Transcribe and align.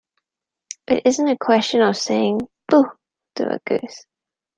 It 0.87 1.03
isn't 1.05 1.27
a 1.27 1.37
question 1.37 1.83
of 1.83 1.95
saying 1.95 2.39
'boo' 2.67 2.89
to 3.35 3.53
a 3.53 3.59
goose. 3.67 4.07